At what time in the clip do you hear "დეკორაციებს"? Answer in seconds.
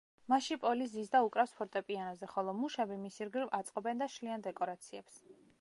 4.49-5.25